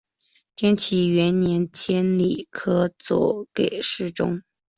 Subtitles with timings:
[0.55, 4.41] 天启元年迁礼科左给事中。